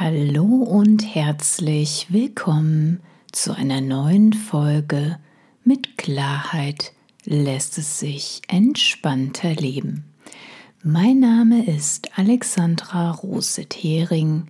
Hallo 0.00 0.44
und 0.44 1.12
herzlich 1.12 2.06
willkommen 2.10 3.00
zu 3.32 3.52
einer 3.52 3.80
neuen 3.80 4.32
Folge 4.32 5.18
mit 5.64 5.98
Klarheit 5.98 6.92
lässt 7.24 7.78
es 7.78 7.98
sich 7.98 8.42
entspannter 8.46 9.54
leben. 9.54 10.04
Mein 10.84 11.18
Name 11.18 11.66
ist 11.66 12.16
Alexandra 12.16 13.10
Rose-Thering 13.10 14.46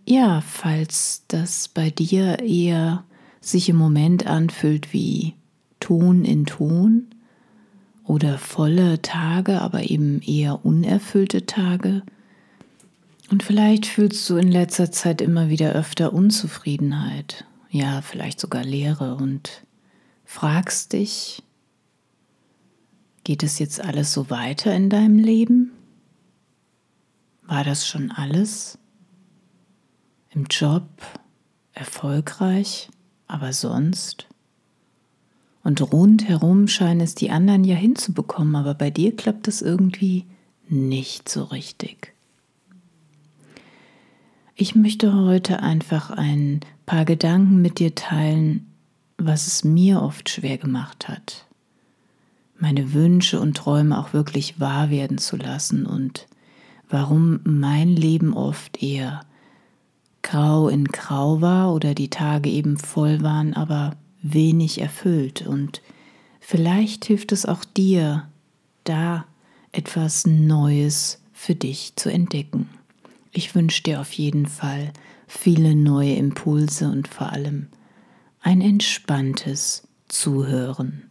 ja, 0.06 0.42
falls 0.42 1.24
das 1.28 1.68
bei 1.68 1.88
dir 1.88 2.40
eher 2.40 3.04
sich 3.40 3.70
im 3.70 3.76
Moment 3.76 4.26
anfühlt 4.26 4.92
wie 4.92 5.32
Ton 5.80 6.26
in 6.26 6.44
Ton, 6.44 7.06
oder 8.10 8.38
volle 8.38 9.00
Tage, 9.02 9.60
aber 9.60 9.88
eben 9.88 10.20
eher 10.22 10.64
unerfüllte 10.64 11.46
Tage. 11.46 12.02
Und 13.30 13.44
vielleicht 13.44 13.86
fühlst 13.86 14.28
du 14.28 14.36
in 14.36 14.50
letzter 14.50 14.90
Zeit 14.90 15.20
immer 15.20 15.48
wieder 15.48 15.74
öfter 15.74 16.12
Unzufriedenheit, 16.12 17.44
ja, 17.70 18.02
vielleicht 18.02 18.40
sogar 18.40 18.64
Leere 18.64 19.14
und 19.14 19.64
fragst 20.24 20.92
dich, 20.92 21.44
geht 23.22 23.44
es 23.44 23.60
jetzt 23.60 23.80
alles 23.80 24.12
so 24.12 24.28
weiter 24.28 24.74
in 24.74 24.90
deinem 24.90 25.20
Leben? 25.20 25.70
War 27.46 27.62
das 27.62 27.86
schon 27.86 28.10
alles? 28.10 28.76
Im 30.30 30.46
Job 30.50 30.88
erfolgreich, 31.74 32.88
aber 33.28 33.52
sonst? 33.52 34.29
Und 35.62 35.92
rundherum 35.92 36.68
scheinen 36.68 37.00
es 37.00 37.14
die 37.14 37.30
anderen 37.30 37.64
ja 37.64 37.76
hinzubekommen, 37.76 38.56
aber 38.56 38.74
bei 38.74 38.90
dir 38.90 39.14
klappt 39.14 39.46
es 39.48 39.60
irgendwie 39.60 40.24
nicht 40.68 41.28
so 41.28 41.44
richtig. 41.44 42.14
Ich 44.54 44.74
möchte 44.74 45.14
heute 45.14 45.62
einfach 45.62 46.10
ein 46.10 46.60
paar 46.86 47.04
Gedanken 47.04 47.62
mit 47.62 47.78
dir 47.78 47.94
teilen, 47.94 48.66
was 49.16 49.46
es 49.46 49.64
mir 49.64 50.02
oft 50.02 50.28
schwer 50.28 50.58
gemacht 50.58 51.08
hat, 51.08 51.46
meine 52.58 52.92
Wünsche 52.92 53.40
und 53.40 53.56
Träume 53.56 53.98
auch 53.98 54.12
wirklich 54.12 54.60
wahr 54.60 54.90
werden 54.90 55.18
zu 55.18 55.36
lassen 55.36 55.86
und 55.86 56.26
warum 56.88 57.40
mein 57.44 57.88
Leben 57.88 58.34
oft 58.34 58.82
eher 58.82 59.20
grau 60.22 60.68
in 60.68 60.84
grau 60.84 61.40
war 61.40 61.72
oder 61.72 61.94
die 61.94 62.10
Tage 62.10 62.50
eben 62.50 62.76
voll 62.76 63.22
waren, 63.22 63.54
aber 63.54 63.96
wenig 64.22 64.80
erfüllt 64.80 65.46
und 65.46 65.82
vielleicht 66.40 67.04
hilft 67.04 67.32
es 67.32 67.46
auch 67.46 67.64
dir, 67.64 68.28
da 68.84 69.26
etwas 69.72 70.26
Neues 70.26 71.22
für 71.32 71.54
dich 71.54 71.94
zu 71.96 72.10
entdecken. 72.10 72.68
Ich 73.32 73.54
wünsche 73.54 73.82
dir 73.82 74.00
auf 74.00 74.12
jeden 74.12 74.46
Fall 74.46 74.92
viele 75.26 75.74
neue 75.74 76.14
Impulse 76.14 76.90
und 76.90 77.06
vor 77.08 77.32
allem 77.32 77.68
ein 78.40 78.60
entspanntes 78.60 79.86
Zuhören. 80.08 81.04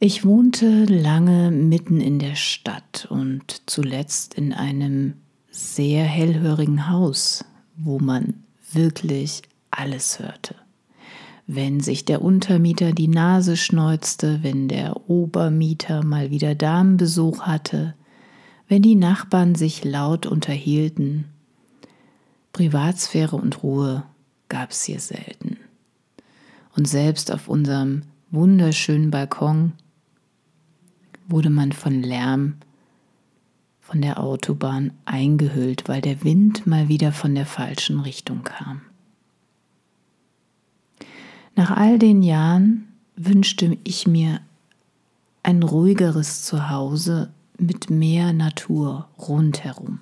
Ich 0.00 0.24
wohnte 0.24 0.84
lange 0.84 1.50
mitten 1.50 2.00
in 2.00 2.18
der 2.18 2.34
Stadt 2.34 3.06
und 3.08 3.62
zuletzt 3.66 4.34
in 4.34 4.52
einem 4.52 5.14
sehr 5.50 6.04
hellhörigen 6.04 6.90
Haus, 6.90 7.44
wo 7.76 7.98
man 8.00 8.42
wirklich 8.72 9.42
alles 9.78 10.18
hörte. 10.18 10.54
Wenn 11.46 11.80
sich 11.80 12.04
der 12.04 12.22
Untermieter 12.22 12.92
die 12.92 13.08
Nase 13.08 13.56
schneuzte, 13.56 14.42
wenn 14.42 14.68
der 14.68 15.08
Obermieter 15.10 16.02
mal 16.04 16.30
wieder 16.30 16.54
Damenbesuch 16.54 17.42
hatte, 17.42 17.94
wenn 18.68 18.82
die 18.82 18.94
Nachbarn 18.94 19.54
sich 19.54 19.84
laut 19.84 20.26
unterhielten. 20.26 21.26
Privatsphäre 22.52 23.36
und 23.36 23.62
Ruhe 23.62 24.04
gab 24.48 24.70
es 24.70 24.84
hier 24.84 25.00
selten. 25.00 25.58
Und 26.76 26.88
selbst 26.88 27.30
auf 27.30 27.48
unserem 27.48 28.02
wunderschönen 28.30 29.10
Balkon 29.10 29.72
wurde 31.28 31.50
man 31.50 31.72
von 31.72 32.02
Lärm 32.02 32.56
von 33.80 34.00
der 34.00 34.18
Autobahn 34.18 34.92
eingehüllt, 35.04 35.88
weil 35.88 36.00
der 36.00 36.24
Wind 36.24 36.66
mal 36.66 36.88
wieder 36.88 37.12
von 37.12 37.34
der 37.34 37.46
falschen 37.46 38.00
Richtung 38.00 38.42
kam. 38.42 38.80
Nach 41.56 41.70
all 41.70 41.98
den 41.98 42.22
Jahren 42.22 42.88
wünschte 43.16 43.78
ich 43.84 44.06
mir 44.06 44.40
ein 45.42 45.62
ruhigeres 45.62 46.42
Zuhause 46.42 47.32
mit 47.58 47.90
mehr 47.90 48.32
Natur 48.32 49.08
rundherum. 49.18 50.00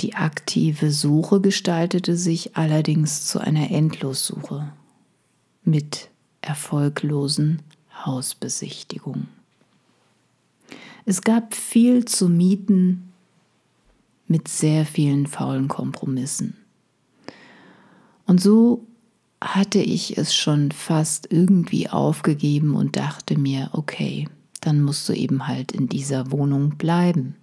Die 0.00 0.14
aktive 0.14 0.90
Suche 0.90 1.40
gestaltete 1.40 2.16
sich 2.16 2.56
allerdings 2.56 3.26
zu 3.26 3.38
einer 3.38 3.70
Endlossuche 3.70 4.72
mit 5.62 6.08
erfolglosen 6.40 7.62
Hausbesichtigungen. 8.04 9.28
Es 11.04 11.22
gab 11.22 11.54
viel 11.54 12.04
zu 12.04 12.28
mieten 12.28 13.12
mit 14.26 14.48
sehr 14.48 14.86
vielen 14.86 15.26
faulen 15.26 15.68
Kompromissen. 15.68 16.56
Und 18.26 18.40
so 18.40 18.86
hatte 19.40 19.80
ich 19.80 20.16
es 20.18 20.34
schon 20.34 20.70
fast 20.70 21.32
irgendwie 21.32 21.88
aufgegeben 21.88 22.74
und 22.74 22.96
dachte 22.96 23.38
mir, 23.38 23.70
okay, 23.72 24.28
dann 24.60 24.82
musst 24.82 25.08
du 25.08 25.12
eben 25.12 25.48
halt 25.48 25.72
in 25.72 25.88
dieser 25.88 26.30
Wohnung 26.30 26.76
bleiben. 26.76 27.34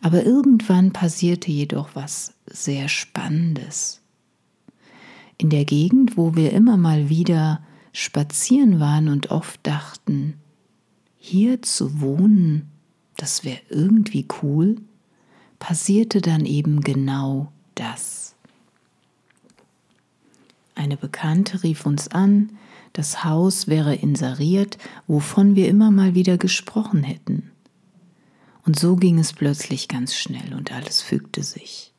Aber 0.00 0.24
irgendwann 0.24 0.92
passierte 0.92 1.52
jedoch 1.52 1.90
was 1.94 2.34
sehr 2.46 2.88
Spannendes. 2.88 4.00
In 5.38 5.48
der 5.48 5.64
Gegend, 5.64 6.16
wo 6.16 6.34
wir 6.34 6.52
immer 6.52 6.76
mal 6.76 7.08
wieder 7.08 7.62
spazieren 7.92 8.80
waren 8.80 9.08
und 9.08 9.30
oft 9.30 9.64
dachten, 9.64 10.34
hier 11.16 11.62
zu 11.62 12.00
wohnen, 12.00 12.68
das 13.16 13.44
wäre 13.44 13.60
irgendwie 13.68 14.26
cool, 14.42 14.76
passierte 15.60 16.20
dann 16.20 16.44
eben 16.44 16.80
genau 16.80 17.52
das. 17.76 18.31
Eine 20.74 20.96
Bekannte 20.96 21.62
rief 21.62 21.86
uns 21.86 22.08
an, 22.08 22.50
das 22.92 23.24
Haus 23.24 23.68
wäre 23.68 23.94
inseriert, 23.94 24.78
wovon 25.06 25.56
wir 25.56 25.68
immer 25.68 25.90
mal 25.90 26.14
wieder 26.14 26.38
gesprochen 26.38 27.02
hätten. 27.02 27.50
Und 28.64 28.78
so 28.78 28.96
ging 28.96 29.18
es 29.18 29.32
plötzlich 29.32 29.88
ganz 29.88 30.14
schnell 30.14 30.54
und 30.54 30.72
alles 30.72 31.02
fügte 31.02 31.42
sich. 31.42 31.92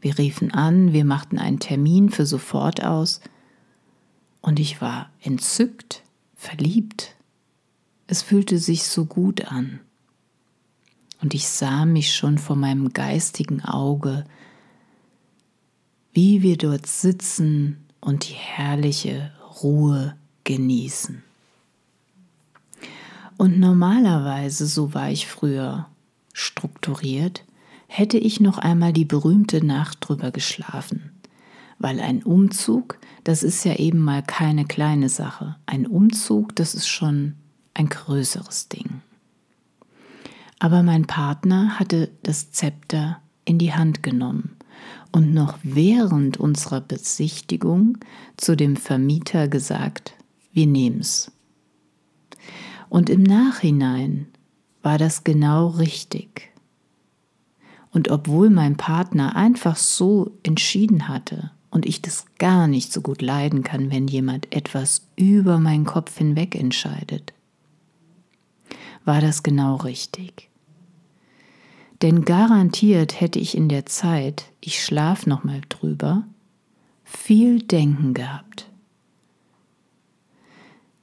Wir 0.00 0.18
riefen 0.18 0.52
an, 0.52 0.92
wir 0.92 1.04
machten 1.04 1.38
einen 1.38 1.60
Termin 1.60 2.10
für 2.10 2.26
sofort 2.26 2.84
aus 2.84 3.20
und 4.42 4.60
ich 4.60 4.80
war 4.80 5.10
entzückt, 5.20 6.02
verliebt. 6.36 7.16
Es 8.06 8.22
fühlte 8.22 8.58
sich 8.58 8.84
so 8.84 9.06
gut 9.06 9.46
an. 9.46 9.80
Und 11.22 11.32
ich 11.32 11.48
sah 11.48 11.86
mich 11.86 12.14
schon 12.14 12.36
vor 12.36 12.54
meinem 12.54 12.92
geistigen 12.92 13.62
Auge, 13.64 14.24
wie 16.12 16.42
wir 16.42 16.58
dort 16.58 16.86
sitzen 16.86 17.83
und 18.04 18.28
die 18.28 18.34
herrliche 18.34 19.32
Ruhe 19.62 20.14
genießen. 20.44 21.22
Und 23.36 23.58
normalerweise, 23.58 24.66
so 24.66 24.94
war 24.94 25.10
ich 25.10 25.26
früher 25.26 25.86
strukturiert, 26.32 27.44
hätte 27.86 28.18
ich 28.18 28.40
noch 28.40 28.58
einmal 28.58 28.92
die 28.92 29.04
berühmte 29.04 29.64
Nacht 29.64 29.98
drüber 30.00 30.30
geschlafen. 30.30 31.12
Weil 31.78 31.98
ein 31.98 32.22
Umzug, 32.22 32.98
das 33.24 33.42
ist 33.42 33.64
ja 33.64 33.74
eben 33.76 33.98
mal 33.98 34.22
keine 34.22 34.64
kleine 34.64 35.08
Sache. 35.08 35.56
Ein 35.66 35.86
Umzug, 35.86 36.54
das 36.54 36.74
ist 36.74 36.86
schon 36.86 37.34
ein 37.72 37.88
größeres 37.88 38.68
Ding. 38.68 39.00
Aber 40.58 40.82
mein 40.82 41.06
Partner 41.06 41.78
hatte 41.78 42.10
das 42.22 42.52
Zepter 42.52 43.20
in 43.44 43.58
die 43.58 43.72
Hand 43.72 44.02
genommen 44.02 44.53
und 45.12 45.32
noch 45.32 45.58
während 45.62 46.38
unserer 46.38 46.80
Besichtigung 46.80 47.98
zu 48.36 48.56
dem 48.56 48.76
Vermieter 48.76 49.48
gesagt, 49.48 50.14
wir 50.52 50.66
nehmen's. 50.66 51.30
Und 52.88 53.10
im 53.10 53.22
Nachhinein 53.22 54.26
war 54.82 54.98
das 54.98 55.24
genau 55.24 55.68
richtig. 55.68 56.52
Und 57.90 58.08
obwohl 58.10 58.50
mein 58.50 58.76
Partner 58.76 59.36
einfach 59.36 59.76
so 59.76 60.32
entschieden 60.42 61.08
hatte 61.08 61.50
und 61.70 61.86
ich 61.86 62.02
das 62.02 62.26
gar 62.38 62.66
nicht 62.66 62.92
so 62.92 63.00
gut 63.00 63.22
leiden 63.22 63.62
kann, 63.62 63.90
wenn 63.90 64.08
jemand 64.08 64.54
etwas 64.54 65.06
über 65.16 65.58
meinen 65.58 65.84
Kopf 65.84 66.18
hinweg 66.18 66.54
entscheidet, 66.54 67.32
war 69.04 69.20
das 69.20 69.42
genau 69.42 69.76
richtig. 69.76 70.50
Denn 72.02 72.24
garantiert 72.24 73.20
hätte 73.20 73.38
ich 73.38 73.56
in 73.56 73.68
der 73.68 73.86
Zeit, 73.86 74.52
ich 74.60 74.82
schlaf 74.82 75.26
noch 75.26 75.44
mal 75.44 75.60
drüber, 75.68 76.24
viel 77.04 77.62
Denken 77.62 78.14
gehabt. 78.14 78.70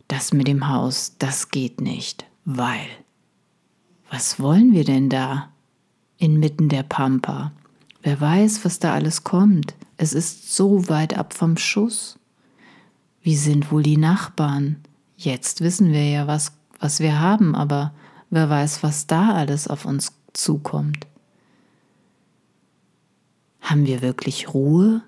Das 0.07 0.33
mit 0.33 0.47
dem 0.47 0.67
Haus, 0.67 1.15
das 1.17 1.49
geht 1.49 1.81
nicht, 1.81 2.25
weil 2.45 2.87
was 4.09 4.39
wollen 4.39 4.73
wir 4.73 4.83
denn 4.83 5.09
da 5.09 5.49
inmitten 6.17 6.67
der 6.67 6.83
Pampa? 6.83 7.53
Wer 8.01 8.19
weiß, 8.19 8.65
was 8.65 8.79
da 8.79 8.93
alles 8.93 9.23
kommt. 9.23 9.75
Es 9.95 10.13
ist 10.13 10.53
so 10.53 10.89
weit 10.89 11.17
ab 11.17 11.33
vom 11.33 11.55
Schuss. 11.55 12.19
Wie 13.21 13.35
sind 13.35 13.71
wohl 13.71 13.83
die 13.83 13.97
Nachbarn? 13.97 14.77
Jetzt 15.15 15.61
wissen 15.61 15.93
wir 15.93 16.09
ja, 16.09 16.27
was 16.27 16.51
was 16.81 16.99
wir 16.99 17.19
haben, 17.19 17.55
aber 17.55 17.93
wer 18.31 18.49
weiß, 18.49 18.83
was 18.83 19.07
da 19.07 19.33
alles 19.33 19.67
auf 19.67 19.85
uns 19.85 20.13
zukommt. 20.33 21.07
Haben 23.61 23.85
wir 23.85 24.01
wirklich 24.01 24.53
Ruhe? 24.53 25.03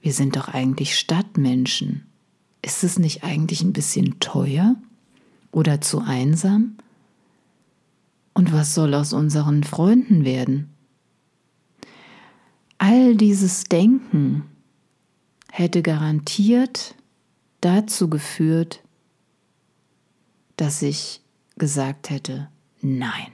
Wir 0.00 0.12
sind 0.12 0.36
doch 0.36 0.48
eigentlich 0.48 0.98
Stadtmenschen. 0.98 2.06
Ist 2.62 2.84
es 2.84 2.98
nicht 2.98 3.24
eigentlich 3.24 3.62
ein 3.62 3.72
bisschen 3.72 4.18
teuer 4.18 4.76
oder 5.50 5.80
zu 5.80 6.00
einsam? 6.00 6.76
Und 8.34 8.52
was 8.52 8.74
soll 8.74 8.94
aus 8.94 9.12
unseren 9.12 9.62
Freunden 9.62 10.24
werden? 10.24 10.70
All 12.78 13.14
dieses 13.14 13.64
Denken 13.64 14.44
hätte 15.50 15.82
garantiert 15.82 16.96
dazu 17.60 18.08
geführt, 18.08 18.82
dass 20.56 20.82
ich 20.82 21.20
gesagt 21.56 22.10
hätte, 22.10 22.48
nein. 22.80 23.32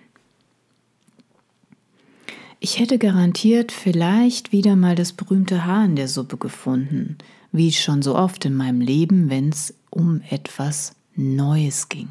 Ich 2.60 2.80
hätte 2.80 2.98
garantiert 2.98 3.70
vielleicht 3.70 4.50
wieder 4.50 4.74
mal 4.74 4.96
das 4.96 5.12
berühmte 5.12 5.64
Haar 5.64 5.84
in 5.84 5.94
der 5.94 6.08
Suppe 6.08 6.36
gefunden, 6.36 7.18
wie 7.52 7.72
schon 7.72 8.02
so 8.02 8.16
oft 8.16 8.44
in 8.44 8.54
meinem 8.54 8.80
Leben, 8.80 9.30
wenn 9.30 9.50
es 9.50 9.74
um 9.90 10.22
etwas 10.28 10.94
Neues 11.14 11.88
ging. 11.88 12.08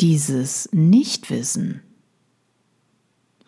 Dieses 0.00 0.70
Nichtwissen, 0.72 1.82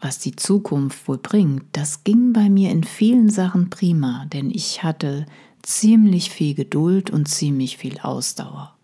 was 0.01 0.19
die 0.19 0.37
Zukunft 0.37 1.09
wohl 1.09 1.19
bringt, 1.19 1.65
das 1.73 2.05
ging 2.05 2.33
bei 2.33 2.51
mir 2.51 2.71
in 2.71 2.85
vielen 2.85 3.31
Sachen 3.31 3.71
prima, 3.71 4.27
denn 4.27 4.51
ich 4.51 4.83
hatte 4.83 5.27
ziemlich 5.63 6.31
viel 6.31 6.55
Geduld 6.55 7.11
und 7.11 7.29
ziemlich 7.29 7.79
viel 7.79 7.99
Ausdauer. 7.99 8.77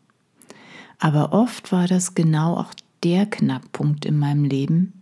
Aber 0.98 1.32
oft 1.32 1.70
war 1.70 1.86
das 1.86 2.14
genau 2.14 2.56
auch 2.56 2.72
der 3.02 3.26
Knackpunkt 3.26 4.06
in 4.06 4.18
meinem 4.18 4.44
Leben, 4.44 4.93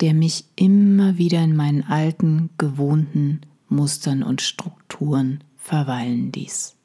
der 0.00 0.14
mich 0.14 0.44
immer 0.56 1.18
wieder 1.18 1.42
in 1.42 1.56
meinen 1.56 1.82
alten, 1.84 2.50
gewohnten 2.58 3.40
Mustern 3.68 4.22
und 4.22 4.42
Strukturen 4.42 5.42
verweilen 5.56 6.32
ließ. 6.32 6.76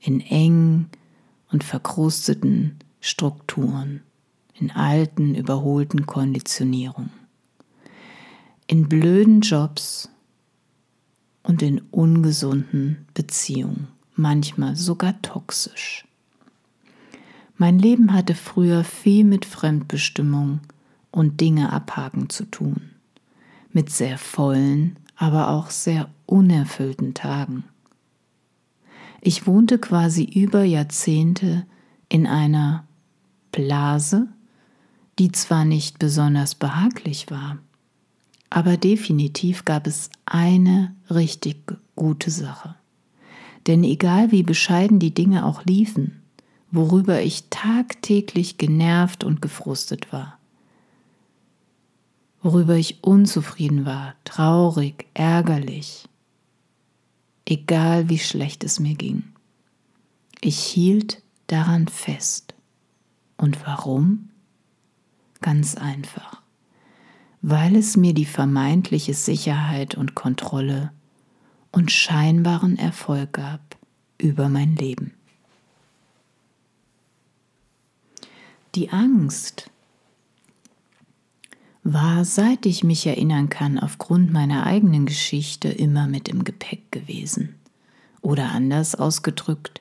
In 0.00 0.20
engen 0.20 0.88
und 1.50 1.64
verkrusteten 1.64 2.76
Strukturen, 3.00 4.02
in 4.54 4.70
alten, 4.70 5.34
überholten 5.34 6.06
Konditionierungen, 6.06 7.10
in 8.66 8.88
blöden 8.88 9.40
Jobs 9.40 10.08
und 11.42 11.62
in 11.62 11.80
ungesunden 11.90 13.06
Beziehungen, 13.14 13.88
manchmal 14.14 14.76
sogar 14.76 15.20
toxisch. 15.22 16.04
Mein 17.56 17.78
Leben 17.78 18.12
hatte 18.12 18.34
früher 18.34 18.84
viel 18.84 19.24
mit 19.24 19.44
Fremdbestimmung 19.44 20.60
und 21.16 21.40
Dinge 21.40 21.72
abhaken 21.72 22.28
zu 22.28 22.44
tun, 22.44 22.90
mit 23.72 23.88
sehr 23.88 24.18
vollen, 24.18 24.98
aber 25.16 25.48
auch 25.48 25.70
sehr 25.70 26.10
unerfüllten 26.26 27.14
Tagen. 27.14 27.64
Ich 29.22 29.46
wohnte 29.46 29.78
quasi 29.78 30.24
über 30.24 30.62
Jahrzehnte 30.62 31.64
in 32.10 32.26
einer 32.26 32.84
Blase, 33.50 34.28
die 35.18 35.32
zwar 35.32 35.64
nicht 35.64 35.98
besonders 35.98 36.54
behaglich 36.54 37.30
war, 37.30 37.56
aber 38.50 38.76
definitiv 38.76 39.64
gab 39.64 39.86
es 39.86 40.10
eine 40.26 40.94
richtig 41.08 41.78
gute 41.96 42.30
Sache. 42.30 42.74
Denn 43.66 43.84
egal 43.84 44.32
wie 44.32 44.42
bescheiden 44.42 44.98
die 44.98 45.14
Dinge 45.14 45.46
auch 45.46 45.64
liefen, 45.64 46.20
worüber 46.70 47.22
ich 47.22 47.44
tagtäglich 47.48 48.58
genervt 48.58 49.24
und 49.24 49.40
gefrustet 49.40 50.12
war, 50.12 50.35
worüber 52.46 52.76
ich 52.76 53.02
unzufrieden 53.02 53.86
war, 53.86 54.14
traurig, 54.22 55.08
ärgerlich, 55.14 56.08
egal 57.44 58.08
wie 58.08 58.20
schlecht 58.20 58.62
es 58.62 58.78
mir 58.78 58.94
ging. 58.94 59.24
Ich 60.40 60.60
hielt 60.60 61.22
daran 61.48 61.88
fest. 61.88 62.54
Und 63.36 63.66
warum? 63.66 64.28
Ganz 65.40 65.74
einfach, 65.74 66.40
weil 67.42 67.74
es 67.74 67.96
mir 67.96 68.14
die 68.14 68.24
vermeintliche 68.24 69.14
Sicherheit 69.14 69.96
und 69.96 70.14
Kontrolle 70.14 70.92
und 71.72 71.90
scheinbaren 71.90 72.78
Erfolg 72.78 73.32
gab 73.32 73.76
über 74.18 74.48
mein 74.48 74.76
Leben. 74.76 75.14
Die 78.76 78.90
Angst 78.90 79.68
war, 81.92 82.24
seit 82.24 82.66
ich 82.66 82.82
mich 82.82 83.06
erinnern 83.06 83.48
kann, 83.48 83.78
aufgrund 83.78 84.32
meiner 84.32 84.66
eigenen 84.66 85.06
Geschichte 85.06 85.68
immer 85.68 86.08
mit 86.08 86.28
im 86.28 86.42
Gepäck 86.42 86.90
gewesen. 86.90 87.54
Oder 88.22 88.50
anders 88.50 88.96
ausgedrückt, 88.96 89.80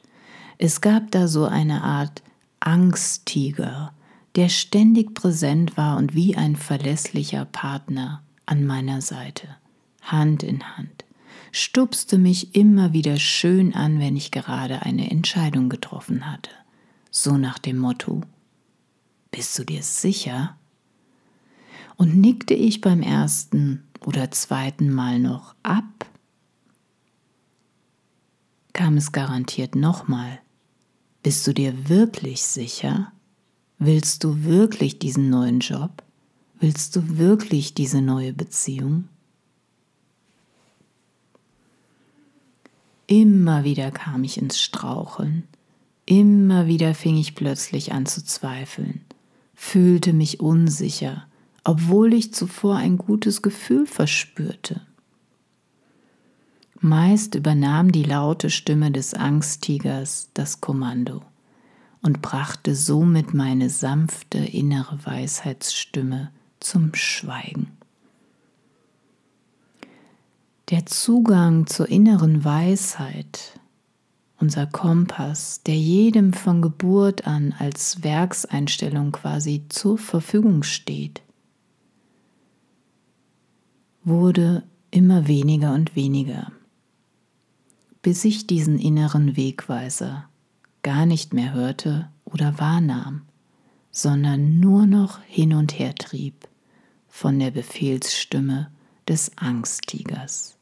es 0.57 0.81
gab 0.81 1.11
da 1.11 1.27
so 1.27 1.45
eine 1.45 1.83
Art 1.83 2.21
Angsttiger, 2.59 3.91
der 4.35 4.49
ständig 4.49 5.15
präsent 5.15 5.77
war 5.77 5.97
und 5.97 6.13
wie 6.13 6.35
ein 6.35 6.55
verlässlicher 6.55 7.45
Partner 7.45 8.21
an 8.45 8.65
meiner 8.65 9.01
Seite, 9.01 9.47
Hand 10.01 10.43
in 10.43 10.77
Hand, 10.77 11.05
stupste 11.51 12.17
mich 12.17 12.55
immer 12.55 12.93
wieder 12.93 13.17
schön 13.17 13.73
an, 13.73 13.99
wenn 13.99 14.15
ich 14.15 14.29
gerade 14.29 14.83
eine 14.83 15.09
Entscheidung 15.09 15.69
getroffen 15.69 16.31
hatte. 16.31 16.51
So 17.09 17.37
nach 17.37 17.57
dem 17.57 17.77
Motto, 17.77 18.21
bist 19.31 19.57
du 19.57 19.63
dir 19.63 19.81
sicher? 19.81 20.55
Und 21.97 22.15
nickte 22.15 22.53
ich 22.53 22.81
beim 22.81 23.01
ersten 23.01 23.83
oder 24.05 24.31
zweiten 24.31 24.91
Mal 24.91 25.19
noch 25.19 25.55
ab, 25.63 26.05
kam 28.73 28.97
es 28.97 29.11
garantiert 29.11 29.75
nochmal. 29.75 30.39
Bist 31.23 31.47
du 31.47 31.53
dir 31.53 31.89
wirklich 31.89 32.43
sicher? 32.43 33.11
Willst 33.79 34.23
du 34.23 34.43
wirklich 34.43 34.99
diesen 34.99 35.29
neuen 35.29 35.59
Job? 35.59 36.03
Willst 36.59 36.95
du 36.95 37.17
wirklich 37.17 37.73
diese 37.73 38.01
neue 38.01 38.33
Beziehung? 38.33 39.07
Immer 43.07 43.63
wieder 43.63 43.91
kam 43.91 44.23
ich 44.23 44.37
ins 44.37 44.59
Straucheln, 44.59 45.43
immer 46.05 46.67
wieder 46.67 46.95
fing 46.95 47.17
ich 47.17 47.35
plötzlich 47.35 47.93
an 47.93 48.05
zu 48.05 48.23
zweifeln 48.23 49.05
fühlte 49.55 50.13
mich 50.13 50.41
unsicher, 50.41 51.25
obwohl 51.65 52.13
ich 52.13 52.33
zuvor 52.33 52.77
ein 52.77 52.97
gutes 52.97 53.41
Gefühl 53.41 53.85
verspürte. 53.85 54.81
Meist 56.79 57.35
übernahm 57.35 57.91
die 57.91 58.03
laute 58.03 58.49
Stimme 58.49 58.91
des 58.91 59.13
Angsttigers 59.13 60.29
das 60.33 60.61
Kommando. 60.61 61.21
und 62.05 62.21
brachte 62.21 62.75
somit 62.75 63.33
meine 63.33 63.71
sanfte 63.71 64.37
innere 64.37 65.03
Weisheitsstimme 65.03 66.29
zum 66.59 66.93
Schweigen. 66.93 67.71
Der 70.69 70.85
Zugang 70.85 71.65
zur 71.65 71.89
inneren 71.89 72.45
Weisheit, 72.45 73.59
unser 74.39 74.67
Kompass, 74.67 75.63
der 75.63 75.77
jedem 75.77 76.33
von 76.33 76.61
Geburt 76.61 77.25
an 77.25 77.55
als 77.57 78.03
Werkseinstellung 78.03 79.11
quasi 79.11 79.63
zur 79.69 79.97
Verfügung 79.97 80.61
steht, 80.61 81.23
wurde 84.05 84.63
immer 84.91 85.27
weniger 85.27 85.73
und 85.73 85.95
weniger, 85.95 86.51
bis 88.03 88.23
ich 88.23 88.45
diesen 88.45 88.77
inneren 88.77 89.35
Wegweiser 89.35 90.29
gar 90.83 91.07
nicht 91.07 91.33
mehr 91.33 91.53
hörte 91.53 92.09
oder 92.23 92.59
wahrnahm, 92.59 93.23
sondern 93.89 94.59
nur 94.59 94.85
noch 94.85 95.21
hin 95.23 95.53
und 95.53 95.79
her 95.79 95.95
trieb 95.95 96.47
von 97.07 97.39
der 97.39 97.49
Befehlsstimme 97.49 98.69
des 99.07 99.35
Angsttigers. 99.37 100.55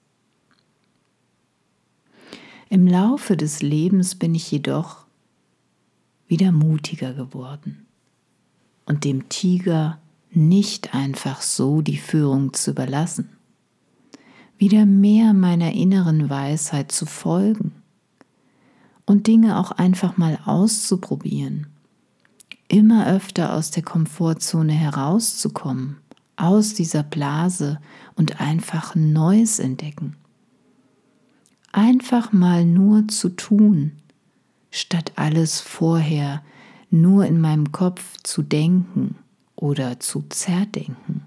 Im 2.69 2.87
Laufe 2.87 3.35
des 3.35 3.61
Lebens 3.61 4.15
bin 4.15 4.33
ich 4.35 4.49
jedoch 4.49 5.05
wieder 6.27 6.53
mutiger 6.53 7.13
geworden 7.13 7.85
und 8.85 9.03
dem 9.03 9.27
Tiger 9.27 9.99
nicht 10.31 10.95
einfach 10.95 11.41
so 11.41 11.81
die 11.81 11.97
Führung 11.97 12.53
zu 12.53 12.71
überlassen, 12.71 13.32
wieder 14.63 14.85
mehr 14.85 15.33
meiner 15.33 15.73
inneren 15.73 16.29
Weisheit 16.29 16.91
zu 16.91 17.05
folgen 17.05 17.73
und 19.05 19.27
Dinge 19.27 19.59
auch 19.59 19.71
einfach 19.71 20.15
mal 20.15 20.39
auszuprobieren, 20.45 21.67
immer 22.69 23.05
öfter 23.07 23.53
aus 23.53 23.71
der 23.71 23.83
Komfortzone 23.83 24.71
herauszukommen, 24.71 25.97
aus 26.37 26.73
dieser 26.73 27.03
Blase 27.03 27.79
und 28.15 28.39
einfach 28.39 28.95
Neues 28.95 29.59
entdecken 29.59 30.15
einfach 31.73 32.31
mal 32.31 32.63
nur 32.63 33.07
zu 33.09 33.29
tun, 33.29 33.91
statt 34.71 35.11
alles 35.17 35.59
vorher 35.59 36.41
nur 36.89 37.25
in 37.25 37.41
meinem 37.41 37.71
Kopf 37.73 38.17
zu 38.23 38.43
denken 38.43 39.15
oder 39.55 39.99
zu 39.99 40.23
zerdenken. 40.29 41.23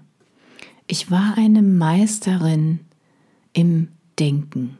Ich 0.87 1.11
war 1.11 1.37
eine 1.37 1.61
Meisterin 1.61 2.79
im 3.57 3.87
Denken, 4.19 4.77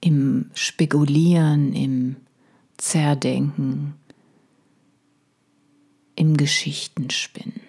im 0.00 0.52
Spekulieren, 0.54 1.72
im 1.72 2.14
Zerdenken, 2.76 3.94
im 6.14 6.36
Geschichtenspinnen. 6.36 7.60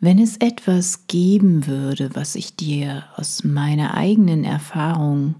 Wenn 0.00 0.18
es 0.18 0.38
etwas 0.38 1.06
geben 1.08 1.66
würde, 1.66 2.14
was 2.14 2.36
ich 2.36 2.56
dir 2.56 3.04
aus 3.16 3.44
meiner 3.44 3.94
eigenen 3.94 4.44
Erfahrung 4.44 5.34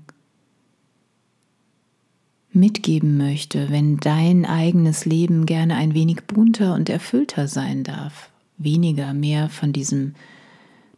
mitgeben 2.53 3.17
möchte, 3.17 3.71
wenn 3.71 3.97
dein 3.97 4.45
eigenes 4.45 5.07
Leben 5.07 5.47
gerne 5.47 5.77
ein 5.77 5.95
wenig 5.95 6.25
bunter 6.27 6.75
und 6.75 6.91
erfüllter 6.91 7.49
sein 7.49 7.85
darf, 7.85 8.31
weniger 8.59 9.15
mehr 9.15 9.49
von 9.49 9.73
diesem 9.73 10.15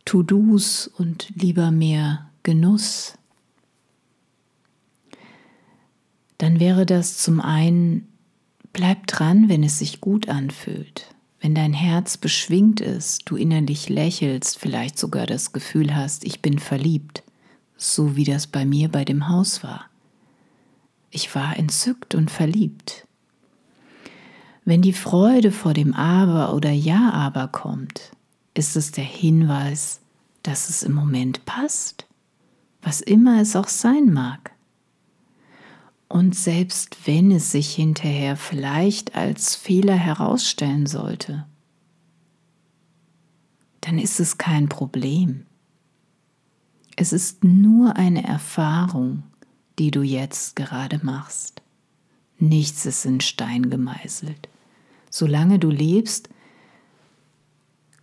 To-Dos 0.04 0.86
und 0.86 1.28
lieber 1.34 1.70
mehr 1.70 2.30
Genuss, 2.42 3.14
dann 6.38 6.60
wäre 6.60 6.86
das 6.86 7.18
zum 7.18 7.40
einen, 7.40 8.08
bleib 8.72 9.06
dran, 9.06 9.48
wenn 9.48 9.62
es 9.62 9.78
sich 9.78 10.00
gut 10.00 10.28
anfühlt 10.28 11.14
wenn 11.40 11.54
dein 11.54 11.72
Herz 11.72 12.16
beschwingt 12.16 12.80
ist, 12.80 13.22
du 13.26 13.36
innerlich 13.36 13.88
lächelst, 13.88 14.58
vielleicht 14.58 14.98
sogar 14.98 15.26
das 15.26 15.52
Gefühl 15.52 15.94
hast, 15.94 16.24
ich 16.24 16.42
bin 16.42 16.58
verliebt, 16.58 17.22
so 17.76 18.16
wie 18.16 18.24
das 18.24 18.46
bei 18.46 18.64
mir 18.64 18.88
bei 18.88 19.04
dem 19.04 19.28
Haus 19.28 19.62
war. 19.62 19.86
Ich 21.10 21.34
war 21.34 21.56
entzückt 21.56 22.14
und 22.14 22.30
verliebt. 22.30 23.06
Wenn 24.68 24.82
die 24.82 24.92
Freude 24.92 25.50
vor 25.50 25.72
dem 25.72 25.94
Aber 25.94 26.52
oder 26.52 26.70
Ja-Aber 26.70 27.48
kommt, 27.48 28.12
ist 28.52 28.76
es 28.76 28.92
der 28.92 29.02
Hinweis, 29.02 30.02
dass 30.42 30.68
es 30.68 30.82
im 30.82 30.92
Moment 30.92 31.46
passt, 31.46 32.06
was 32.82 33.00
immer 33.00 33.40
es 33.40 33.56
auch 33.56 33.68
sein 33.68 34.12
mag. 34.12 34.52
Und 36.06 36.34
selbst 36.34 36.98
wenn 37.06 37.30
es 37.30 37.50
sich 37.50 37.74
hinterher 37.74 38.36
vielleicht 38.36 39.14
als 39.14 39.54
Fehler 39.54 39.94
herausstellen 39.94 40.84
sollte, 40.84 41.46
dann 43.80 43.98
ist 43.98 44.20
es 44.20 44.36
kein 44.36 44.68
Problem. 44.68 45.46
Es 46.94 47.14
ist 47.14 47.42
nur 47.42 47.96
eine 47.96 48.22
Erfahrung, 48.22 49.22
die 49.78 49.90
du 49.90 50.02
jetzt 50.02 50.56
gerade 50.56 51.00
machst. 51.02 51.62
Nichts 52.38 52.84
ist 52.84 53.06
in 53.06 53.22
Stein 53.22 53.70
gemeißelt. 53.70 54.46
Solange 55.10 55.58
du 55.58 55.70
lebst, 55.70 56.28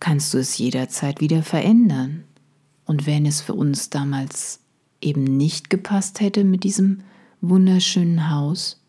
kannst 0.00 0.34
du 0.34 0.38
es 0.38 0.58
jederzeit 0.58 1.20
wieder 1.20 1.42
verändern. 1.42 2.24
Und 2.84 3.06
wenn 3.06 3.26
es 3.26 3.40
für 3.40 3.54
uns 3.54 3.90
damals 3.90 4.60
eben 5.00 5.24
nicht 5.24 5.70
gepasst 5.70 6.20
hätte 6.20 6.44
mit 6.44 6.64
diesem 6.64 7.00
wunderschönen 7.40 8.30
Haus, 8.30 8.80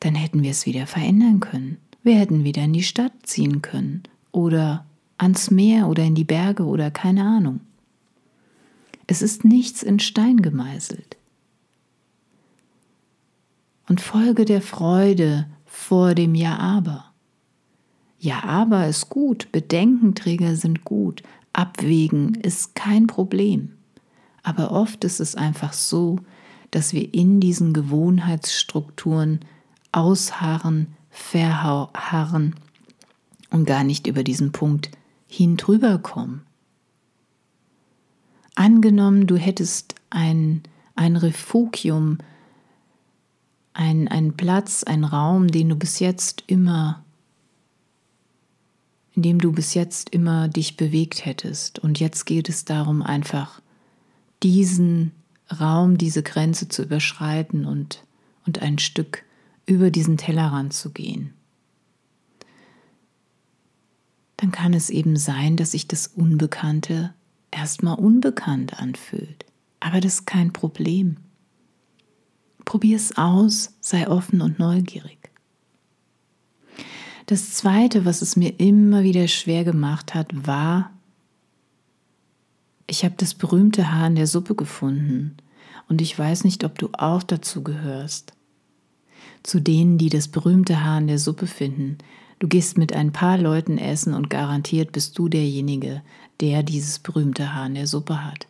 dann 0.00 0.14
hätten 0.14 0.42
wir 0.42 0.50
es 0.50 0.66
wieder 0.66 0.86
verändern 0.86 1.40
können. 1.40 1.78
Wir 2.02 2.16
hätten 2.16 2.44
wieder 2.44 2.62
in 2.62 2.72
die 2.72 2.82
Stadt 2.82 3.12
ziehen 3.24 3.62
können 3.62 4.02
oder 4.30 4.86
ans 5.18 5.50
Meer 5.50 5.88
oder 5.88 6.04
in 6.04 6.14
die 6.14 6.24
Berge 6.24 6.64
oder 6.64 6.90
keine 6.90 7.24
Ahnung. 7.24 7.60
Es 9.06 9.22
ist 9.22 9.44
nichts 9.44 9.82
in 9.82 9.98
Stein 9.98 10.42
gemeißelt. 10.42 11.16
Und 13.88 14.00
folge 14.00 14.44
der 14.44 14.60
Freude 14.60 15.48
vor 15.78 16.14
dem 16.16 16.34
Ja 16.34 16.58
aber. 16.58 17.04
Ja 18.18 18.42
aber 18.42 18.88
ist 18.88 19.08
gut, 19.08 19.50
Bedenkenträger 19.52 20.56
sind 20.56 20.84
gut, 20.84 21.22
Abwägen 21.52 22.34
ist 22.34 22.74
kein 22.74 23.06
Problem. 23.06 23.72
Aber 24.42 24.72
oft 24.72 25.04
ist 25.04 25.20
es 25.20 25.36
einfach 25.36 25.72
so, 25.72 26.18
dass 26.72 26.92
wir 26.92 27.14
in 27.14 27.38
diesen 27.38 27.72
Gewohnheitsstrukturen 27.72 29.40
ausharren, 29.92 30.88
verharren 31.10 32.56
und 33.50 33.64
gar 33.64 33.84
nicht 33.84 34.08
über 34.08 34.24
diesen 34.24 34.50
Punkt 34.52 34.90
hin 35.28 35.56
drüber 35.56 35.98
kommen. 35.98 36.42
Angenommen, 38.56 39.28
du 39.28 39.36
hättest 39.36 39.94
ein, 40.10 40.64
ein 40.96 41.16
Refugium, 41.16 42.18
ein, 43.78 44.08
ein 44.08 44.36
Platz, 44.36 44.82
ein 44.82 45.04
Raum, 45.04 45.46
den 45.46 45.68
du 45.68 45.76
bis 45.76 46.00
jetzt 46.00 46.42
immer, 46.48 47.04
in 49.14 49.22
dem 49.22 49.40
du 49.40 49.52
bis 49.52 49.72
jetzt 49.74 50.10
immer 50.10 50.48
dich 50.48 50.76
bewegt 50.76 51.24
hättest. 51.24 51.78
Und 51.78 52.00
jetzt 52.00 52.26
geht 52.26 52.48
es 52.48 52.64
darum, 52.64 53.02
einfach 53.02 53.62
diesen 54.42 55.12
Raum, 55.60 55.96
diese 55.96 56.24
Grenze 56.24 56.68
zu 56.68 56.82
überschreiten 56.82 57.64
und, 57.64 58.02
und 58.46 58.60
ein 58.60 58.80
Stück 58.80 59.22
über 59.64 59.92
diesen 59.92 60.16
Tellerrand 60.16 60.72
zu 60.72 60.90
gehen. 60.90 61.32
Dann 64.38 64.50
kann 64.50 64.74
es 64.74 64.90
eben 64.90 65.14
sein, 65.14 65.56
dass 65.56 65.70
sich 65.70 65.86
das 65.86 66.08
Unbekannte 66.08 67.14
erstmal 67.52 67.96
unbekannt 67.96 68.80
anfühlt. 68.80 69.44
Aber 69.78 70.00
das 70.00 70.14
ist 70.14 70.26
kein 70.26 70.52
Problem. 70.52 71.18
Probier 72.68 72.96
es 72.96 73.16
aus, 73.16 73.70
sei 73.80 74.06
offen 74.06 74.42
und 74.42 74.58
neugierig. 74.58 75.30
Das 77.24 77.54
Zweite, 77.54 78.04
was 78.04 78.20
es 78.20 78.36
mir 78.36 78.60
immer 78.60 79.04
wieder 79.04 79.26
schwer 79.26 79.64
gemacht 79.64 80.14
hat, 80.14 80.46
war, 80.46 80.90
ich 82.86 83.06
habe 83.06 83.14
das 83.16 83.32
berühmte 83.32 83.90
Haar 83.90 84.08
in 84.08 84.16
der 84.16 84.26
Suppe 84.26 84.54
gefunden 84.54 85.38
und 85.88 86.02
ich 86.02 86.18
weiß 86.18 86.44
nicht, 86.44 86.62
ob 86.62 86.78
du 86.78 86.90
auch 86.92 87.22
dazu 87.22 87.62
gehörst. 87.62 88.34
Zu 89.42 89.60
denen, 89.60 89.96
die 89.96 90.10
das 90.10 90.28
berühmte 90.28 90.84
Haar 90.84 90.98
in 90.98 91.06
der 91.06 91.18
Suppe 91.18 91.46
finden. 91.46 91.96
Du 92.38 92.48
gehst 92.48 92.76
mit 92.76 92.92
ein 92.92 93.12
paar 93.12 93.38
Leuten 93.38 93.78
essen 93.78 94.12
und 94.12 94.28
garantiert 94.28 94.92
bist 94.92 95.18
du 95.18 95.30
derjenige, 95.30 96.02
der 96.42 96.62
dieses 96.62 96.98
berühmte 96.98 97.54
Haar 97.54 97.64
in 97.64 97.76
der 97.76 97.86
Suppe 97.86 98.26
hat. 98.26 98.46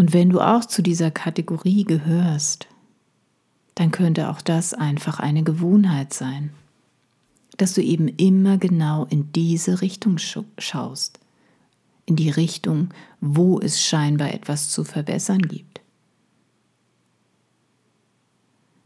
Und 0.00 0.14
wenn 0.14 0.30
du 0.30 0.40
auch 0.40 0.64
zu 0.64 0.82
dieser 0.82 1.10
Kategorie 1.10 1.84
gehörst, 1.84 2.68
dann 3.74 3.90
könnte 3.90 4.30
auch 4.30 4.40
das 4.40 4.72
einfach 4.72 5.20
eine 5.20 5.42
Gewohnheit 5.42 6.14
sein 6.14 6.50
dass 7.60 7.74
du 7.74 7.82
eben 7.82 8.08
immer 8.08 8.56
genau 8.56 9.04
in 9.04 9.32
diese 9.32 9.82
Richtung 9.82 10.16
schaust, 10.16 11.20
in 12.06 12.16
die 12.16 12.30
Richtung, 12.30 12.88
wo 13.20 13.60
es 13.60 13.82
scheinbar 13.82 14.32
etwas 14.32 14.70
zu 14.70 14.82
verbessern 14.82 15.42
gibt. 15.42 15.82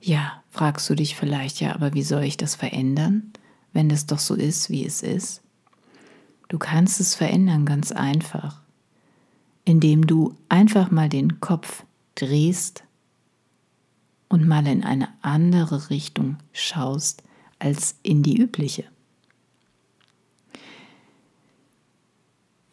Ja, 0.01 0.43
fragst 0.51 0.91
du 0.91 0.97
dich 0.97 1.15
vielleicht, 1.15 1.61
ja, 1.61 1.73
aber 1.73 1.95
wie 1.95 2.03
soll 2.03 2.25
ich 2.25 2.37
das 2.37 2.57
verändern, 2.57 3.33
wenn 3.73 3.89
das 3.89 4.07
doch 4.07 4.19
so 4.19 4.35
ist, 4.35 4.71
wie 4.71 4.85
es 4.85 5.05
ist? 5.05 5.41
Du 6.49 6.59
kannst 6.59 6.99
es 6.99 7.15
verändern 7.15 7.67
ganz 7.67 7.93
einfach, 7.93 8.64
indem 9.65 10.07
du 10.07 10.35
einfach 10.49 10.91
mal 10.91 11.09
den 11.09 11.41
Kopf 11.41 11.85
drehst 12.15 12.85
und 14.29 14.47
mal 14.47 14.67
in 14.67 14.85
eine 14.85 15.09
andere 15.23 15.91
Richtung 15.91 16.37
schaust 16.53 17.23
als 17.59 17.99
in 18.03 18.23
die 18.23 18.41
übliche. 18.41 18.85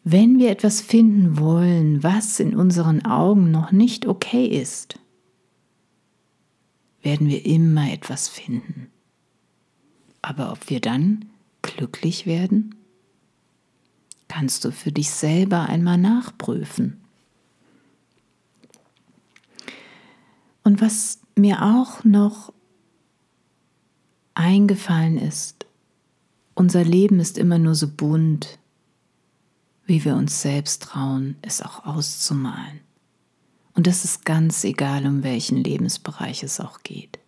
Wenn 0.04 0.38
wir 0.38 0.50
etwas 0.50 0.80
finden 0.80 1.38
wollen, 1.38 2.02
was 2.02 2.40
in 2.40 2.56
unseren 2.56 3.04
Augen 3.04 3.52
noch 3.52 3.70
nicht 3.70 4.06
okay 4.06 4.46
ist, 4.46 4.98
werden 7.02 7.28
wir 7.28 7.46
immer 7.46 7.92
etwas 7.92 8.28
finden. 8.28 8.88
Aber 10.20 10.52
ob 10.52 10.70
wir 10.70 10.80
dann 10.80 11.26
glücklich 11.62 12.26
werden? 12.26 12.74
Kannst 14.32 14.64
du 14.64 14.72
für 14.72 14.90
dich 14.90 15.10
selber 15.10 15.68
einmal 15.68 15.98
nachprüfen. 15.98 16.98
Und 20.64 20.80
was 20.80 21.20
mir 21.36 21.60
auch 21.60 22.02
noch 22.02 22.50
eingefallen 24.32 25.18
ist, 25.18 25.66
unser 26.54 26.82
Leben 26.82 27.20
ist 27.20 27.36
immer 27.36 27.58
nur 27.58 27.74
so 27.74 27.86
bunt, 27.86 28.58
wie 29.84 30.02
wir 30.02 30.16
uns 30.16 30.40
selbst 30.40 30.82
trauen, 30.82 31.36
es 31.42 31.60
auch 31.60 31.84
auszumalen. 31.84 32.80
Und 33.74 33.86
das 33.86 34.06
ist 34.06 34.24
ganz 34.24 34.64
egal, 34.64 35.04
um 35.04 35.22
welchen 35.22 35.58
Lebensbereich 35.58 36.42
es 36.42 36.58
auch 36.58 36.82
geht. 36.82 37.18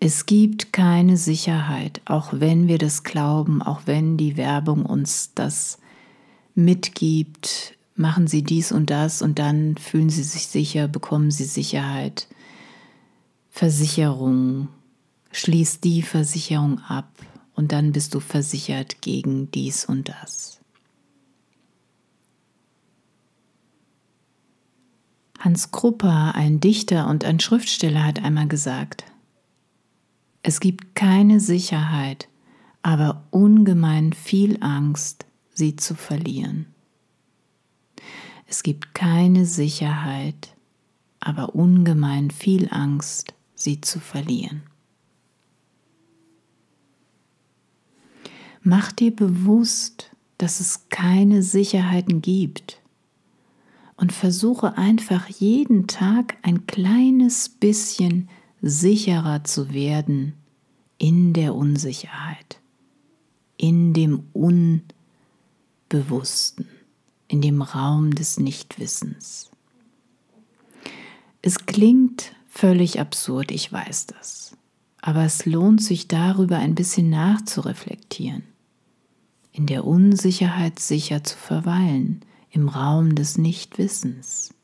Es 0.00 0.26
gibt 0.26 0.72
keine 0.72 1.16
Sicherheit, 1.16 2.00
auch 2.06 2.32
wenn 2.32 2.66
wir 2.66 2.78
das 2.78 3.04
glauben, 3.04 3.62
auch 3.62 3.82
wenn 3.84 4.16
die 4.16 4.36
Werbung 4.36 4.84
uns 4.84 5.32
das 5.36 5.78
mitgibt, 6.54 7.76
machen 7.94 8.26
Sie 8.26 8.42
dies 8.42 8.72
und 8.72 8.90
das 8.90 9.22
und 9.22 9.38
dann 9.38 9.76
fühlen 9.76 10.10
Sie 10.10 10.22
sich 10.22 10.46
sicher, 10.46 10.88
bekommen 10.88 11.30
Sie 11.30 11.44
Sicherheit. 11.44 12.26
Versicherung, 13.50 14.68
schließ 15.30 15.80
die 15.80 16.02
Versicherung 16.02 16.78
ab 16.80 17.10
und 17.54 17.72
dann 17.72 17.92
bist 17.92 18.14
du 18.14 18.20
versichert 18.20 19.02
gegen 19.02 19.50
dies 19.50 19.84
und 19.84 20.08
das. 20.08 20.60
Hans 25.38 25.72
Krupper, 25.72 26.34
ein 26.36 26.60
Dichter 26.60 27.08
und 27.08 27.24
ein 27.24 27.40
Schriftsteller, 27.40 28.04
hat 28.04 28.22
einmal 28.22 28.46
gesagt, 28.46 29.04
es 30.44 30.60
gibt 30.60 30.94
keine 30.94 31.40
Sicherheit, 31.40 32.28
aber 32.82 33.24
ungemein 33.30 34.12
viel 34.12 34.58
Angst, 34.60 35.26
sie 35.52 35.76
zu 35.76 35.94
verlieren. 35.94 36.66
Es 38.46 38.62
gibt 38.62 38.94
keine 38.94 39.46
Sicherheit, 39.46 40.54
aber 41.20 41.54
ungemein 41.54 42.30
viel 42.30 42.68
Angst, 42.70 43.34
sie 43.54 43.80
zu 43.80 44.00
verlieren. 44.00 44.62
Mach 48.62 48.92
dir 48.92 49.14
bewusst, 49.14 50.10
dass 50.38 50.60
es 50.60 50.88
keine 50.88 51.42
Sicherheiten 51.42 52.22
gibt 52.22 52.80
und 53.96 54.12
versuche 54.12 54.76
einfach 54.76 55.28
jeden 55.28 55.86
Tag 55.86 56.36
ein 56.42 56.66
kleines 56.66 57.48
bisschen 57.48 58.28
sicherer 58.60 59.44
zu 59.44 59.72
werden 59.72 60.34
in 60.98 61.32
der 61.32 61.54
Unsicherheit, 61.54 62.60
in 63.56 63.92
dem 63.94 64.24
Unbewussten, 65.92 66.68
in 67.28 67.42
dem 67.42 67.60
Raum 67.60 68.14
des 68.14 68.40
Nichtwissens. 68.40 69.50
Es 71.42 71.66
klingt 71.66 72.34
völlig 72.48 72.98
absurd, 72.98 73.50
ich 73.50 73.70
weiß 73.70 74.06
das, 74.06 74.56
aber 75.02 75.24
es 75.24 75.44
lohnt 75.44 75.82
sich 75.82 76.08
darüber 76.08 76.56
ein 76.56 76.74
bisschen 76.74 77.10
nachzureflektieren, 77.10 78.42
in 79.52 79.66
der 79.66 79.84
Unsicherheit 79.84 80.78
sicher 80.78 81.24
zu 81.24 81.36
verweilen, 81.36 82.24
im 82.50 82.70
Raum 82.70 83.14
des 83.14 83.36
Nichtwissens. 83.36 84.54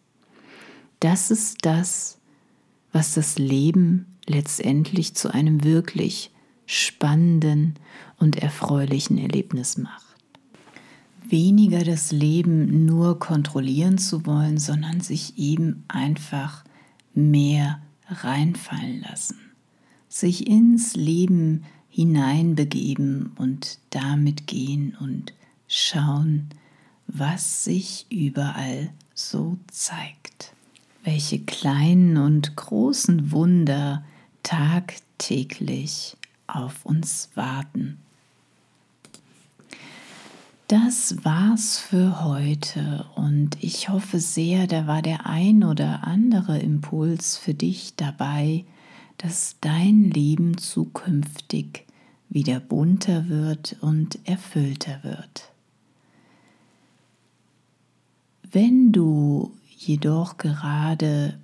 Das 0.98 1.30
ist 1.30 1.58
das, 1.62 2.18
was 2.90 3.12
das 3.12 3.36
Leben 3.36 4.16
letztendlich 4.26 5.14
zu 5.14 5.30
einem 5.30 5.62
wirklich 5.62 6.30
spannenden 6.64 7.74
und 8.16 8.36
erfreulichen 8.36 9.18
Erlebnis 9.18 9.76
macht. 9.76 10.07
Weniger 11.30 11.84
das 11.84 12.10
Leben 12.10 12.86
nur 12.86 13.18
kontrollieren 13.18 13.98
zu 13.98 14.24
wollen, 14.24 14.58
sondern 14.58 15.00
sich 15.00 15.36
eben 15.36 15.84
einfach 15.88 16.64
mehr 17.14 17.82
reinfallen 18.08 19.02
lassen, 19.02 19.38
sich 20.08 20.46
ins 20.46 20.96
Leben 20.96 21.64
hineinbegeben 21.90 23.32
und 23.36 23.78
damit 23.90 24.46
gehen 24.46 24.96
und 25.00 25.34
schauen, 25.66 26.48
was 27.06 27.64
sich 27.64 28.06
überall 28.10 28.90
so 29.14 29.58
zeigt, 29.66 30.54
welche 31.04 31.40
kleinen 31.40 32.16
und 32.16 32.56
großen 32.56 33.32
Wunder 33.32 34.04
tagtäglich 34.42 36.16
auf 36.46 36.86
uns 36.86 37.30
warten. 37.34 37.98
Das 40.68 41.24
war's 41.24 41.78
für 41.78 42.22
heute 42.22 43.06
und 43.14 43.56
ich 43.64 43.88
hoffe 43.88 44.20
sehr, 44.20 44.66
da 44.66 44.86
war 44.86 45.00
der 45.00 45.24
ein 45.24 45.64
oder 45.64 46.06
andere 46.06 46.58
Impuls 46.58 47.38
für 47.38 47.54
dich 47.54 47.96
dabei, 47.96 48.66
dass 49.16 49.56
dein 49.62 50.10
Leben 50.10 50.58
zukünftig 50.58 51.86
wieder 52.28 52.60
bunter 52.60 53.30
wird 53.30 53.78
und 53.80 54.18
erfüllter 54.28 55.02
wird. 55.02 55.50
Wenn 58.42 58.92
du 58.92 59.52
jedoch 59.74 60.36
gerade 60.36 61.38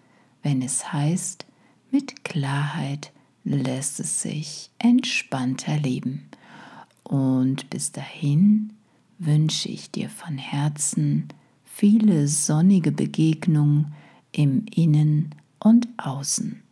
wenn 0.43 0.61
es 0.61 0.93
heißt, 0.93 1.45
Mit 1.89 2.25
Klarheit 2.25 3.13
lässt 3.45 3.99
es 4.01 4.21
sich 4.21 4.69
entspannter 4.77 5.77
leben. 5.79 6.29
Und 7.03 7.69
bis 7.69 7.93
dahin 7.93 8.73
wünsche 9.17 9.69
ich 9.69 9.89
dir 9.89 10.09
von 10.09 10.37
Herzen 10.37 11.29
viele 11.77 12.27
sonnige 12.27 12.91
Begegnungen 12.91 13.93
im 14.31 14.65
Innen 14.73 15.35
und 15.59 15.87
Außen. 15.97 16.63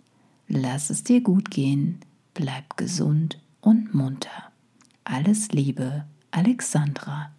Lass 0.48 0.90
es 0.90 1.04
dir 1.04 1.22
gut 1.22 1.52
gehen, 1.52 2.00
bleib 2.34 2.76
gesund 2.76 3.40
und 3.62 3.94
munter. 3.94 4.52
Alles 5.04 5.52
Liebe, 5.52 6.06
Alexandra. 6.32 7.35